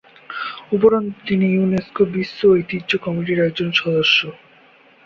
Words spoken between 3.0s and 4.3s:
কমিটির একজন সদস্য।